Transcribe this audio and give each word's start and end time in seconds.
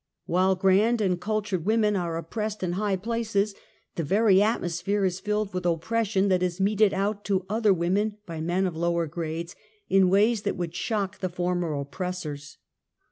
1 0.25 0.43
AYhile 0.55 0.59
grand 0.59 0.99
and 0.99 1.21
cultured 1.21 1.63
women 1.63 1.95
are 1.95 2.17
oppressed 2.17 2.63
in 2.63 2.71
high 2.71 2.95
places, 2.95 3.53
the 3.93 4.03
very 4.03 4.41
atmosphere 4.41 5.05
is 5.05 5.19
filled 5.19 5.53
with 5.53 5.63
oppression 5.63 6.27
that 6.27 6.41
is 6.41 6.59
meted 6.59 6.91
out 6.91 7.23
to 7.23 7.41
otlier 7.51 7.77
women 7.77 8.17
by 8.25 8.41
men 8.41 8.65
of 8.65 8.75
lower 8.75 9.05
grades, 9.05 9.55
in 9.89 10.09
ways 10.09 10.41
that 10.41 10.57
V'Ould 10.57 10.73
shock 10.73 11.19
the 11.19 11.29
former 11.29 11.75
oppressors. 11.79 12.57